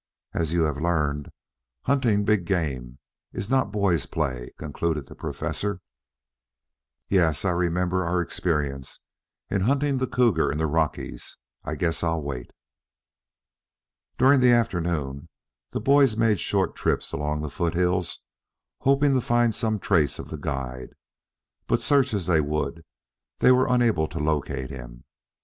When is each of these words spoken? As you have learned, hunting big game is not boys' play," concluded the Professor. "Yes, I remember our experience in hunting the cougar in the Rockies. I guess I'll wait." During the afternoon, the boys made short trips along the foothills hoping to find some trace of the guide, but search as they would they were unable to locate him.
As 0.33 0.51
you 0.51 0.63
have 0.63 0.79
learned, 0.81 1.31
hunting 1.83 2.25
big 2.25 2.45
game 2.45 2.97
is 3.33 3.51
not 3.51 3.71
boys' 3.71 4.07
play," 4.07 4.49
concluded 4.57 5.05
the 5.05 5.13
Professor. 5.13 5.79
"Yes, 7.07 7.45
I 7.45 7.51
remember 7.51 8.03
our 8.03 8.19
experience 8.19 8.99
in 9.51 9.61
hunting 9.61 9.99
the 9.99 10.07
cougar 10.07 10.51
in 10.51 10.57
the 10.57 10.65
Rockies. 10.65 11.37
I 11.63 11.75
guess 11.75 12.01
I'll 12.03 12.23
wait." 12.23 12.49
During 14.17 14.39
the 14.39 14.49
afternoon, 14.49 15.29
the 15.69 15.79
boys 15.79 16.17
made 16.17 16.39
short 16.39 16.75
trips 16.75 17.11
along 17.11 17.43
the 17.43 17.51
foothills 17.51 18.23
hoping 18.79 19.13
to 19.13 19.21
find 19.21 19.53
some 19.53 19.77
trace 19.77 20.17
of 20.17 20.29
the 20.29 20.37
guide, 20.39 20.95
but 21.67 21.79
search 21.79 22.11
as 22.15 22.25
they 22.25 22.41
would 22.41 22.83
they 23.37 23.51
were 23.51 23.67
unable 23.71 24.07
to 24.07 24.17
locate 24.17 24.71
him. 24.71 25.03